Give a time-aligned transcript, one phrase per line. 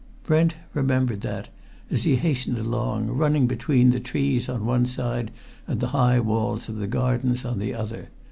[0.23, 1.49] Brent remembered that
[1.91, 5.29] as he hastened along, running between the trees on one side
[5.67, 8.09] and the high walls of the gardens on the other.